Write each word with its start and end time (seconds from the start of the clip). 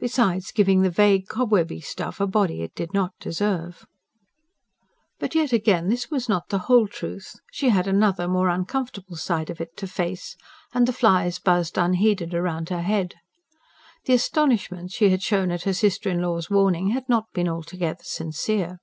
Besides 0.00 0.50
giving 0.50 0.80
the 0.80 0.88
vague, 0.88 1.26
cobwebby 1.28 1.82
stuff 1.82 2.20
a 2.22 2.26
body 2.26 2.62
it 2.62 2.74
did 2.74 2.94
not 2.94 3.12
deserve. 3.20 3.84
But 5.18 5.34
yet 5.34 5.52
again 5.52 5.90
this 5.90 6.10
was 6.10 6.26
not 6.26 6.48
the 6.48 6.60
whole 6.60 6.86
truth: 6.88 7.36
she 7.52 7.68
had 7.68 7.86
another, 7.86 8.26
more 8.26 8.48
uncomfortable 8.48 9.16
side 9.16 9.50
of 9.50 9.60
it 9.60 9.76
to 9.76 9.86
face; 9.86 10.38
and 10.72 10.88
the 10.88 10.94
flies 10.94 11.38
buzzed 11.38 11.76
unheeded 11.76 12.32
round 12.32 12.70
her 12.70 12.80
head. 12.80 13.16
The 14.06 14.14
astonishment 14.14 14.90
she 14.92 15.10
had 15.10 15.22
shown 15.22 15.50
at 15.50 15.64
her 15.64 15.74
sister 15.74 16.08
in 16.08 16.22
law's 16.22 16.48
warning 16.48 16.92
had 16.92 17.06
not 17.06 17.26
been 17.34 17.46
altogether 17.46 18.04
sincere. 18.04 18.78